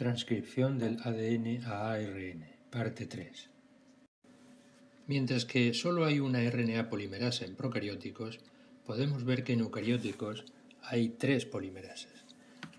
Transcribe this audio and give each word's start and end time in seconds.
Transcripción 0.00 0.78
del 0.78 0.96
ADN 1.04 1.62
a 1.66 1.92
ARN, 1.92 2.46
parte 2.70 3.04
3. 3.04 3.50
Mientras 5.06 5.44
que 5.44 5.74
solo 5.74 6.06
hay 6.06 6.20
una 6.20 6.40
RNA 6.40 6.88
polimerasa 6.88 7.44
en 7.44 7.54
procarióticos, 7.54 8.38
podemos 8.86 9.26
ver 9.26 9.44
que 9.44 9.52
en 9.52 9.60
eucarióticos 9.60 10.46
hay 10.80 11.10
tres 11.10 11.44
polimerasas. 11.44 12.24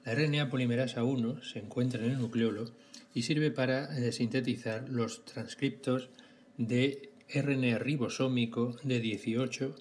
La 0.03 0.15
RNA 0.15 0.49
polimerasa 0.49 1.03
1 1.03 1.43
se 1.43 1.59
encuentra 1.59 2.03
en 2.03 2.09
el 2.09 2.17
nucleolo 2.17 2.71
y 3.13 3.21
sirve 3.21 3.51
para 3.51 3.95
eh, 3.99 4.11
sintetizar 4.11 4.89
los 4.89 5.23
transcriptos 5.23 6.09
de 6.57 7.11
RNA 7.31 7.77
ribosómico 7.77 8.77
de 8.81 8.99
18, 8.99 9.75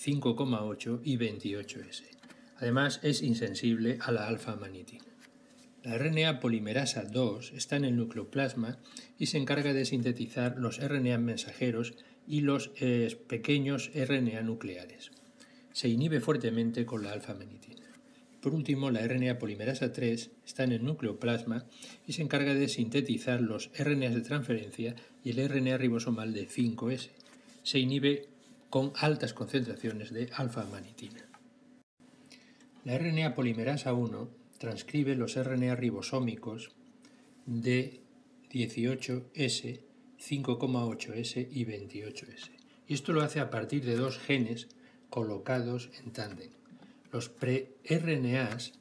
5,8 0.00 1.00
y 1.04 1.18
28S. 1.18 2.04
Además, 2.56 3.00
es 3.02 3.20
insensible 3.20 3.98
a 4.00 4.12
la 4.12 4.26
alfa-manitina. 4.26 5.15
La 5.86 5.98
RNA 5.98 6.40
polimerasa 6.40 7.04
2 7.04 7.52
está 7.52 7.76
en 7.76 7.84
el 7.84 7.94
nucleoplasma 7.94 8.76
y 9.20 9.26
se 9.26 9.38
encarga 9.38 9.72
de 9.72 9.84
sintetizar 9.84 10.58
los 10.58 10.80
RNA 10.80 11.16
mensajeros 11.18 11.94
y 12.26 12.40
los 12.40 12.72
eh, 12.80 13.16
pequeños 13.28 13.92
RNA 13.94 14.42
nucleares. 14.42 15.12
Se 15.70 15.88
inhibe 15.88 16.18
fuertemente 16.18 16.84
con 16.86 17.04
la 17.04 17.12
alfa-menitina. 17.12 17.86
Por 18.40 18.52
último, 18.52 18.90
la 18.90 19.06
RNA 19.06 19.38
polimerasa 19.38 19.92
3 19.92 20.32
está 20.44 20.64
en 20.64 20.72
el 20.72 20.84
nucleoplasma 20.84 21.66
y 22.04 22.14
se 22.14 22.22
encarga 22.22 22.54
de 22.54 22.66
sintetizar 22.66 23.40
los 23.40 23.70
RNA 23.78 24.10
de 24.10 24.22
transferencia 24.22 24.96
y 25.22 25.30
el 25.30 25.48
RNA 25.48 25.76
ribosomal 25.76 26.34
de 26.34 26.48
5S. 26.48 27.10
Se 27.62 27.78
inhibe 27.78 28.26
con 28.70 28.92
altas 28.96 29.34
concentraciones 29.34 30.12
de 30.12 30.30
alfa-manitina. 30.34 31.28
La 32.82 32.98
RNA 32.98 33.36
polimerasa 33.36 33.92
1 33.92 34.45
transcribe 34.58 35.14
los 35.14 35.36
RNA 35.36 35.76
ribosómicos 35.76 36.70
de 37.46 38.00
18S, 38.50 39.80
5,8S 40.18 41.48
y 41.50 41.64
28S. 41.64 42.50
Y 42.88 42.94
esto 42.94 43.12
lo 43.12 43.22
hace 43.22 43.40
a 43.40 43.50
partir 43.50 43.84
de 43.84 43.96
dos 43.96 44.18
genes 44.18 44.68
colocados 45.10 45.90
en 46.02 46.12
tándem. 46.12 46.50
Los 47.12 47.28
pre-RNAs 47.28 48.72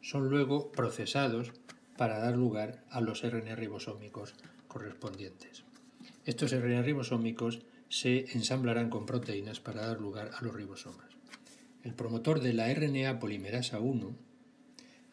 son 0.00 0.28
luego 0.28 0.72
procesados 0.72 1.52
para 1.96 2.18
dar 2.18 2.36
lugar 2.36 2.84
a 2.90 3.00
los 3.00 3.22
RNA 3.22 3.54
ribosómicos 3.56 4.34
correspondientes. 4.68 5.64
Estos 6.24 6.52
RNA 6.52 6.82
ribosómicos 6.82 7.60
se 7.88 8.32
ensamblarán 8.32 8.88
con 8.88 9.04
proteínas 9.04 9.60
para 9.60 9.86
dar 9.86 10.00
lugar 10.00 10.30
a 10.38 10.44
los 10.44 10.54
ribosomas. 10.54 11.09
El 11.82 11.94
promotor 11.94 12.40
de 12.40 12.52
la 12.52 12.72
RNA 12.72 13.18
polimerasa 13.18 13.80
1 13.80 14.14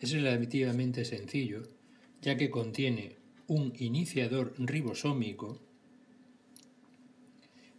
es 0.01 0.11
relativamente 0.11 1.05
sencillo, 1.05 1.63
ya 2.21 2.35
que 2.35 2.51
contiene 2.51 3.15
un 3.47 3.71
iniciador 3.77 4.53
ribosómico 4.57 5.61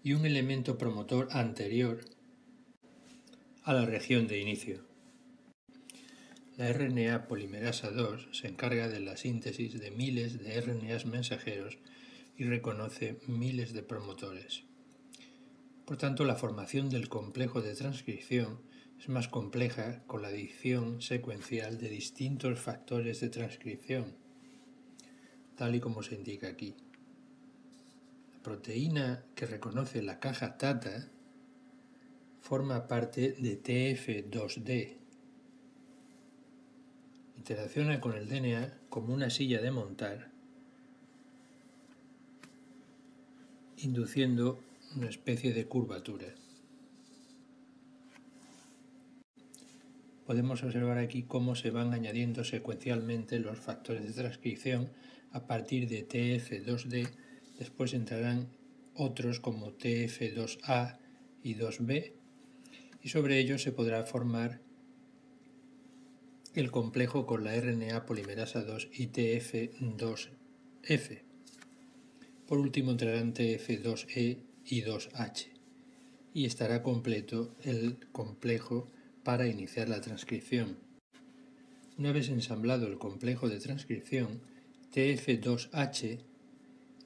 y 0.02 0.14
un 0.14 0.24
elemento 0.24 0.78
promotor 0.78 1.28
anterior 1.32 2.00
a 3.62 3.74
la 3.74 3.84
región 3.84 4.26
de 4.26 4.40
inicio. 4.40 4.80
La 6.56 6.72
RNA 6.72 7.28
polimerasa 7.28 7.90
2 7.90 8.28
se 8.32 8.48
encarga 8.48 8.88
de 8.88 9.00
la 9.00 9.18
síntesis 9.18 9.78
de 9.78 9.90
miles 9.90 10.42
de 10.42 10.58
RNAs 10.62 11.04
mensajeros 11.04 11.76
y 12.38 12.44
reconoce 12.44 13.18
miles 13.26 13.74
de 13.74 13.82
promotores. 13.82 14.64
Por 15.84 15.98
tanto, 15.98 16.24
la 16.24 16.36
formación 16.36 16.88
del 16.88 17.10
complejo 17.10 17.60
de 17.60 17.74
transcripción 17.74 18.66
es 18.98 19.08
más 19.08 19.28
compleja 19.28 20.02
con 20.06 20.22
la 20.22 20.28
adición 20.28 21.00
secuencial 21.00 21.78
de 21.78 21.88
distintos 21.88 22.58
factores 22.58 23.20
de 23.20 23.28
transcripción, 23.28 24.16
tal 25.56 25.74
y 25.76 25.80
como 25.80 26.02
se 26.02 26.16
indica 26.16 26.48
aquí. 26.48 26.74
La 28.34 28.42
proteína 28.42 29.24
que 29.34 29.46
reconoce 29.46 30.02
la 30.02 30.18
caja 30.18 30.58
TATA 30.58 31.10
forma 32.40 32.88
parte 32.88 33.32
de 33.32 33.62
TF2D. 33.62 34.96
Interacciona 37.36 38.00
con 38.00 38.14
el 38.14 38.28
DNA 38.28 38.78
como 38.88 39.14
una 39.14 39.30
silla 39.30 39.60
de 39.60 39.70
montar, 39.70 40.30
induciendo 43.76 44.60
una 44.96 45.08
especie 45.08 45.52
de 45.52 45.66
curvatura. 45.66 46.34
Podemos 50.28 50.62
observar 50.62 50.98
aquí 50.98 51.22
cómo 51.22 51.54
se 51.54 51.70
van 51.70 51.94
añadiendo 51.94 52.44
secuencialmente 52.44 53.38
los 53.38 53.58
factores 53.58 54.04
de 54.04 54.12
transcripción 54.12 54.90
a 55.32 55.46
partir 55.46 55.88
de 55.88 56.06
TF2D, 56.06 57.08
después 57.58 57.94
entrarán 57.94 58.50
otros 58.92 59.40
como 59.40 59.72
TF2A 59.78 60.98
y 61.42 61.54
2B, 61.54 62.12
y 63.02 63.08
sobre 63.08 63.38
ellos 63.38 63.62
se 63.62 63.72
podrá 63.72 64.04
formar 64.04 64.60
el 66.54 66.70
complejo 66.70 67.24
con 67.24 67.42
la 67.42 67.58
RNA 67.58 68.04
polimerasa 68.04 68.64
2 68.64 68.88
y 68.92 69.06
TF2F. 69.06 71.22
Por 72.46 72.58
último 72.58 72.90
entrarán 72.90 73.32
TF2E 73.32 74.42
y 74.66 74.82
2H, 74.82 75.46
y 76.34 76.44
estará 76.44 76.82
completo 76.82 77.56
el 77.64 77.96
complejo 78.12 78.90
para 79.28 79.46
iniciar 79.46 79.90
la 79.90 80.00
transcripción. 80.00 80.78
Una 81.98 82.12
vez 82.12 82.30
ensamblado 82.30 82.86
el 82.86 82.96
complejo 82.96 83.50
de 83.50 83.60
transcripción, 83.60 84.40
TF2H 84.94 86.20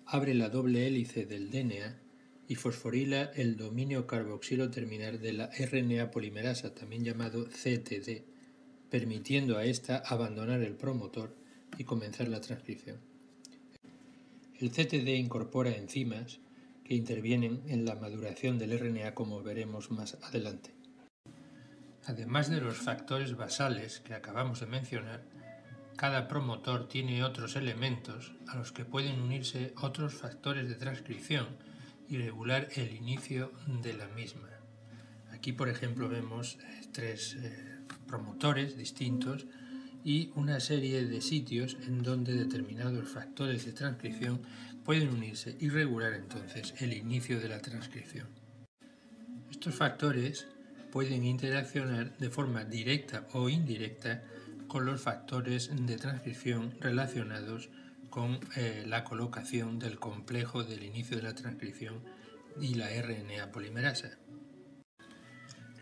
abre 0.06 0.32
la 0.34 0.48
doble 0.48 0.86
hélice 0.86 1.26
del 1.26 1.50
DNA 1.50 2.00
y 2.46 2.54
fosforila 2.54 3.32
el 3.34 3.56
dominio 3.56 4.06
carboxilo 4.06 4.70
terminal 4.70 5.20
de 5.20 5.32
la 5.32 5.50
RNA 5.50 6.12
polimerasa, 6.12 6.72
también 6.72 7.02
llamado 7.02 7.44
CTD, 7.46 8.22
permitiendo 8.88 9.58
a 9.58 9.64
ésta 9.64 10.00
abandonar 10.06 10.62
el 10.62 10.76
promotor 10.76 11.34
y 11.76 11.82
comenzar 11.82 12.28
la 12.28 12.40
transcripción. 12.40 12.98
El 14.60 14.70
CTD 14.70 15.16
incorpora 15.16 15.74
enzimas 15.74 16.38
que 16.84 16.94
intervienen 16.94 17.62
en 17.66 17.84
la 17.84 17.96
maduración 17.96 18.60
del 18.60 18.78
RNA 18.78 19.12
como 19.12 19.42
veremos 19.42 19.90
más 19.90 20.16
adelante. 20.22 20.81
Además 22.06 22.50
de 22.50 22.60
los 22.60 22.78
factores 22.78 23.36
basales 23.36 24.00
que 24.00 24.14
acabamos 24.14 24.60
de 24.60 24.66
mencionar, 24.66 25.22
cada 25.96 26.26
promotor 26.26 26.88
tiene 26.88 27.22
otros 27.22 27.54
elementos 27.54 28.32
a 28.48 28.56
los 28.56 28.72
que 28.72 28.84
pueden 28.84 29.20
unirse 29.20 29.72
otros 29.80 30.14
factores 30.14 30.68
de 30.68 30.74
transcripción 30.74 31.46
y 32.08 32.18
regular 32.18 32.68
el 32.74 32.94
inicio 32.94 33.52
de 33.82 33.94
la 33.94 34.08
misma. 34.08 34.48
Aquí, 35.32 35.52
por 35.52 35.68
ejemplo, 35.68 36.08
vemos 36.08 36.58
eh, 36.60 36.88
tres 36.92 37.34
eh, 37.34 37.78
promotores 38.06 38.76
distintos 38.76 39.46
y 40.04 40.30
una 40.34 40.60
serie 40.60 41.04
de 41.04 41.20
sitios 41.20 41.76
en 41.86 42.02
donde 42.02 42.34
determinados 42.34 43.08
factores 43.08 43.64
de 43.64 43.72
transcripción 43.72 44.42
pueden 44.84 45.08
unirse 45.08 45.56
y 45.60 45.68
regular 45.68 46.14
entonces 46.14 46.74
el 46.80 46.92
inicio 46.92 47.38
de 47.38 47.48
la 47.48 47.60
transcripción. 47.60 48.26
Estos 49.50 49.74
factores 49.74 50.48
pueden 50.92 51.24
interaccionar 51.24 52.16
de 52.18 52.30
forma 52.30 52.64
directa 52.64 53.26
o 53.32 53.48
indirecta 53.48 54.22
con 54.68 54.84
los 54.84 55.00
factores 55.00 55.70
de 55.74 55.96
transcripción 55.96 56.74
relacionados 56.80 57.70
con 58.10 58.38
eh, 58.56 58.84
la 58.86 59.02
colocación 59.02 59.78
del 59.78 59.98
complejo 59.98 60.64
del 60.64 60.84
inicio 60.84 61.16
de 61.16 61.22
la 61.22 61.34
transcripción 61.34 62.04
y 62.60 62.74
la 62.74 62.88
RNA 62.90 63.50
polimerasa. 63.52 64.18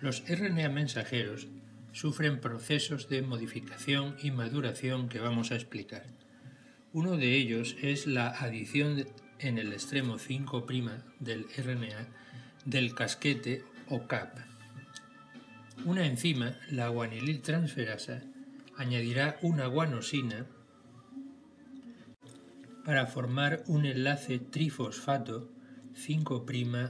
Los 0.00 0.22
RNA 0.28 0.68
mensajeros 0.68 1.48
sufren 1.92 2.40
procesos 2.40 3.08
de 3.08 3.22
modificación 3.22 4.16
y 4.22 4.30
maduración 4.30 5.08
que 5.08 5.18
vamos 5.18 5.50
a 5.50 5.56
explicar. 5.56 6.04
Uno 6.92 7.16
de 7.16 7.34
ellos 7.34 7.76
es 7.82 8.06
la 8.06 8.28
adición 8.28 9.06
en 9.40 9.58
el 9.58 9.72
extremo 9.72 10.18
5' 10.18 10.66
del 11.18 11.46
RNA 11.56 12.06
del 12.64 12.94
casquete 12.94 13.64
o 13.88 14.06
CAP, 14.06 14.49
una 15.84 16.06
enzima, 16.06 16.56
la 16.70 16.88
guanililtransferasa, 16.88 18.22
añadirá 18.76 19.38
una 19.42 19.66
guanosina 19.66 20.46
para 22.84 23.06
formar 23.06 23.62
un 23.66 23.86
enlace 23.86 24.38
trifosfato 24.38 25.50
5' 25.94 26.44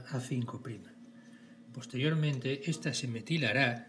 a 0.09 0.19
5'. 0.19 0.79
Posteriormente, 1.73 2.69
esta 2.69 2.93
se 2.93 3.07
metilará 3.07 3.87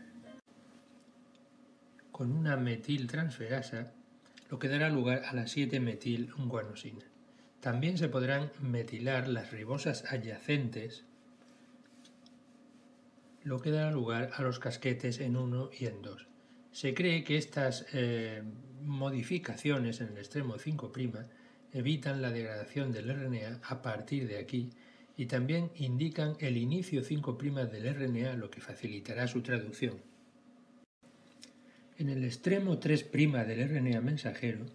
con 2.13 2.33
una 2.33 2.57
metiltransferasa, 2.57 3.93
lo 4.51 4.59
que 4.59 4.69
dará 4.69 4.89
lugar 4.91 5.23
a 5.27 5.35
la 5.35 5.45
7-metil-guanosina. 5.45 7.05
También 7.61 7.99
se 7.99 8.09
podrán 8.09 8.53
metilar 8.61 9.29
las 9.29 9.51
ribosas 9.51 10.05
adyacentes 10.13 11.05
lo 13.45 13.61
que 13.61 13.71
dará 13.71 13.91
lugar 13.91 14.31
a 14.35 14.43
los 14.43 14.59
casquetes 14.59 15.21
en 15.21 15.37
1 15.37 15.71
y 15.79 15.87
en 15.87 16.03
2. 16.03 16.27
Se 16.71 16.95
cree 16.95 17.25
que 17.25 17.37
estas 17.37 17.87
eh, 17.93 18.43
modificaciones 18.83 20.01
en 20.01 20.09
el 20.09 20.19
extremo 20.19 20.57
5' 20.59 20.93
evitan 21.73 22.23
la 22.23 22.31
degradación 22.31 22.93
del 22.93 23.09
RNA 23.09 23.61
a 23.63 23.83
partir 23.83 24.29
de 24.29 24.39
aquí 24.39 24.71
y 25.17 25.27
también 25.27 25.71
indican 25.75 26.37
el 26.41 26.57
inicio 26.57 27.03
5' 27.03 27.37
del 27.71 27.95
RNA, 27.95 28.35
lo 28.35 28.51
que 28.51 28.61
facilitará 28.61 29.27
su 29.27 29.43
traducción. 29.43 30.01
En 31.99 32.09
el 32.09 32.25
extremo 32.25 32.79
3' 32.79 33.11
del 33.13 33.69
RNA 33.69 34.01
mensajero 34.01 34.67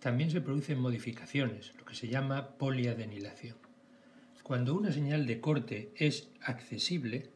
también 0.00 0.30
se 0.30 0.40
producen 0.40 0.78
modificaciones, 0.78 1.74
lo 1.78 1.84
que 1.84 1.94
se 1.94 2.08
llama 2.08 2.56
poliadenilación. 2.56 3.56
Cuando 4.42 4.74
una 4.74 4.92
señal 4.92 5.26
de 5.26 5.40
corte 5.40 5.92
es 5.96 6.30
accesible 6.40 7.30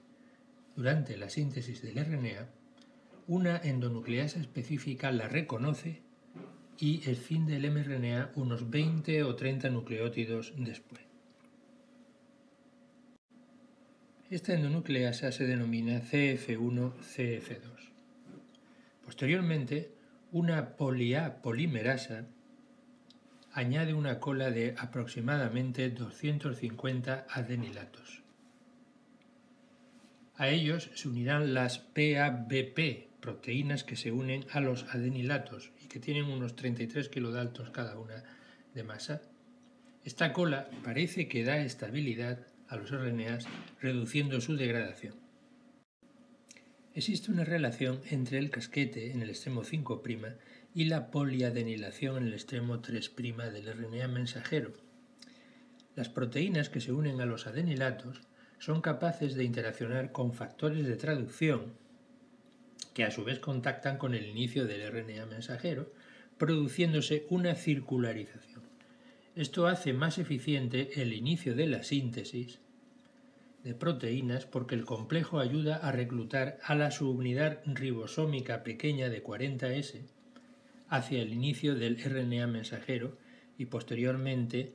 durante 0.77 1.17
la 1.17 1.29
síntesis 1.29 1.83
del 1.83 2.05
RNA, 2.05 2.49
una 3.27 3.57
endonucleasa 3.59 4.41
específica 4.41 5.13
la 5.13 5.29
reconoce 5.29 6.03
y 6.79 7.03
el 7.09 7.71
mRNA 7.71 8.33
unos 8.35 8.71
20 8.71 9.23
o 9.23 9.37
30 9.37 9.71
nucleótidos 9.71 10.53
después. 10.57 11.03
Esta 14.31 14.55
endonucleasa 14.55 15.31
se 15.31 15.47
denomina 15.47 16.01
CF1-CF2. 16.01 17.93
Posteriormente, 19.05 19.93
una 20.33 20.77
polia 20.77 21.43
polimerasa 21.43 22.27
añade 23.53 23.93
una 23.93 24.19
cola 24.19 24.51
de 24.51 24.75
aproximadamente 24.79 25.91
250 25.91 27.27
adenilatos. 27.29 28.22
A 30.37 30.49
ellos 30.49 30.91
se 30.95 31.09
unirán 31.09 31.55
las 31.55 31.79
PABP, 31.79 33.21
proteínas 33.21 33.85
que 33.85 33.97
se 33.97 34.13
unen 34.13 34.47
a 34.51 34.61
los 34.61 34.85
adenilatos 34.85 35.73
y 35.83 35.89
que 35.89 36.01
tienen 36.01 36.25
unos 36.25 36.57
33 36.57 37.09
kilodaltos 37.09 37.71
cada 37.71 37.99
una 37.99 38.25
de 38.75 38.83
masa. 38.83 39.23
Esta 40.05 40.33
cola 40.33 40.69
parece 40.83 41.29
que 41.29 41.45
da 41.45 41.59
estabilidad 41.59 42.47
a 42.67 42.77
los 42.77 42.91
RNAs 42.91 43.47
reduciendo 43.81 44.41
su 44.41 44.57
degradación. 44.57 45.15
Existe 46.95 47.31
una 47.31 47.45
relación 47.45 48.01
entre 48.11 48.39
el 48.39 48.51
casquete 48.51 49.13
en 49.13 49.23
el 49.23 49.31
extremo 49.31 49.63
5' 49.65 50.03
y 50.75 50.87
la 50.87 51.11
poliadenilación 51.11 52.17
en 52.17 52.27
el 52.29 52.33
extremo 52.33 52.81
3' 52.81 53.15
del 53.53 53.73
RNA 53.73 54.09
mensajero. 54.09 54.73
Las 55.95 56.09
proteínas 56.09 56.69
que 56.71 56.81
se 56.81 56.93
unen 56.93 57.21
a 57.21 57.27
los 57.27 57.47
adenilatos 57.47 58.23
son 58.63 58.81
capaces 58.81 59.35
de 59.35 59.43
interaccionar 59.43 60.13
con 60.13 60.33
factores 60.33 60.87
de 60.87 60.95
traducción 60.95 61.73
que 62.95 63.03
a 63.03 63.11
su 63.11 63.25
vez 63.25 63.41
contactan 63.41 63.99
con 63.99 64.15
el 64.15 64.25
inicio 64.25 64.67
del 64.67 64.89
RNA 64.89 65.27
mensajero, 65.27 65.93
produciéndose 66.39 67.27
una 67.29 67.57
circularización. 67.57 68.63
Esto 69.35 69.67
hace 69.67 69.93
más 69.93 70.19
eficiente 70.19 71.03
el 71.03 71.13
inicio 71.13 71.57
de 71.57 71.67
la 71.67 71.83
síntesis 71.83 72.61
de 73.65 73.75
proteínas 73.75 74.47
porque 74.47 74.77
el 74.77 74.85
complejo 74.85 75.41
ayuda 75.41 75.79
a 75.79 75.91
reclutar 75.91 76.61
a 76.63 76.77
la 76.77 76.93
subunidad 76.93 77.63
ribosómica 77.67 78.63
pequeña 78.63 79.09
de 79.09 79.25
40S 79.25 80.03
hacia 80.89 81.21
el 81.21 81.33
inicio 81.33 81.75
del 81.75 81.99
RNA 82.01 82.47
mensajero 82.47 83.19
y 83.59 83.67
posteriormente 83.67 84.73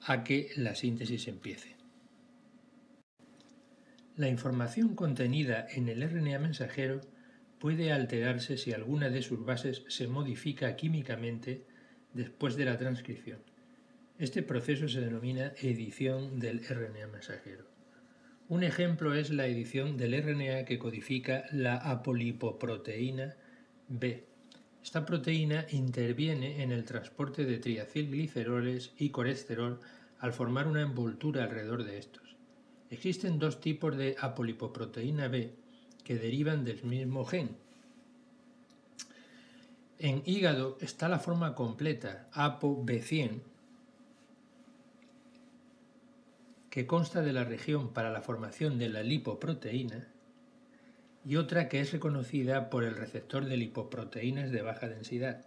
a 0.00 0.24
que 0.24 0.48
la 0.56 0.74
síntesis 0.74 1.28
empiece. 1.28 1.81
La 4.14 4.28
información 4.28 4.94
contenida 4.94 5.66
en 5.70 5.88
el 5.88 6.02
RNA 6.06 6.38
mensajero 6.38 7.00
puede 7.58 7.92
alterarse 7.92 8.58
si 8.58 8.74
alguna 8.74 9.08
de 9.08 9.22
sus 9.22 9.42
bases 9.42 9.84
se 9.88 10.06
modifica 10.06 10.76
químicamente 10.76 11.64
después 12.12 12.56
de 12.56 12.66
la 12.66 12.76
transcripción. 12.76 13.38
Este 14.18 14.42
proceso 14.42 14.86
se 14.86 15.00
denomina 15.00 15.54
edición 15.62 16.38
del 16.40 16.62
RNA 16.62 17.06
mensajero. 17.06 17.64
Un 18.48 18.64
ejemplo 18.64 19.14
es 19.14 19.30
la 19.30 19.46
edición 19.46 19.96
del 19.96 20.22
RNA 20.22 20.66
que 20.66 20.78
codifica 20.78 21.44
la 21.50 21.76
apolipoproteína 21.76 23.36
B. 23.88 24.26
Esta 24.84 25.06
proteína 25.06 25.64
interviene 25.70 26.62
en 26.62 26.70
el 26.70 26.84
transporte 26.84 27.46
de 27.46 27.56
triacilgliceroles 27.56 28.92
y 28.98 29.08
colesterol 29.08 29.80
al 30.18 30.34
formar 30.34 30.68
una 30.68 30.82
envoltura 30.82 31.44
alrededor 31.44 31.84
de 31.84 31.96
estos. 31.96 32.21
Existen 32.92 33.38
dos 33.38 33.58
tipos 33.58 33.96
de 33.96 34.16
apolipoproteína 34.20 35.26
B 35.28 35.54
que 36.04 36.18
derivan 36.18 36.62
del 36.62 36.84
mismo 36.84 37.24
gen. 37.24 37.56
En 39.98 40.22
hígado 40.26 40.76
está 40.78 41.08
la 41.08 41.18
forma 41.18 41.54
completa, 41.54 42.28
ApoB100, 42.34 43.40
que 46.68 46.86
consta 46.86 47.22
de 47.22 47.32
la 47.32 47.44
región 47.44 47.94
para 47.94 48.10
la 48.10 48.20
formación 48.20 48.78
de 48.78 48.90
la 48.90 49.02
lipoproteína 49.02 50.08
y 51.24 51.36
otra 51.36 51.70
que 51.70 51.80
es 51.80 51.92
reconocida 51.92 52.68
por 52.68 52.84
el 52.84 52.94
receptor 52.94 53.46
de 53.46 53.56
lipoproteínas 53.56 54.50
de 54.50 54.60
baja 54.60 54.88
densidad. 54.88 55.46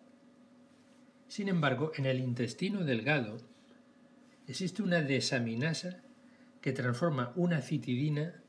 Sin 1.27 1.47
embargo, 1.47 1.91
en 1.95 2.07
el 2.07 2.19
intestino 2.19 2.83
delgado 2.83 3.37
existe 4.47 4.81
una 4.81 5.01
desaminasa 5.01 6.01
que 6.65 6.73
transforma 6.73 7.31
una 7.35 7.61
citidina 7.61 8.41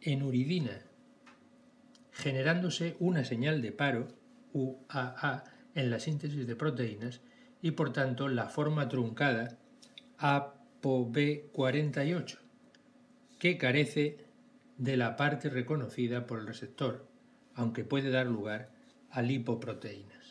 en 0.00 0.24
uridina, 0.24 0.82
generándose 2.10 2.96
una 2.98 3.24
señal 3.24 3.62
de 3.62 3.70
paro, 3.70 4.08
UAA, 4.52 5.44
en 5.76 5.90
la 5.90 6.00
síntesis 6.00 6.48
de 6.48 6.56
proteínas 6.56 7.20
y 7.62 7.70
por 7.70 7.92
tanto 7.92 8.26
la 8.26 8.48
forma 8.48 8.88
truncada 8.88 9.60
ApoB48, 10.18 12.38
que 13.38 13.56
carece 13.56 14.26
de 14.76 14.96
la 14.96 15.14
parte 15.14 15.50
reconocida 15.50 16.26
por 16.26 16.40
el 16.40 16.48
receptor, 16.48 17.06
aunque 17.54 17.84
puede 17.84 18.10
dar 18.10 18.26
lugar 18.26 18.72
a 19.08 19.22
lipoproteínas. 19.22 20.27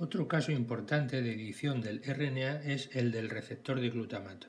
Otro 0.00 0.28
caso 0.28 0.52
importante 0.52 1.22
de 1.22 1.32
edición 1.32 1.80
del 1.80 2.00
RNA 2.04 2.62
es 2.62 2.88
el 2.94 3.10
del 3.10 3.28
receptor 3.28 3.80
de 3.80 3.90
glutamato. 3.90 4.46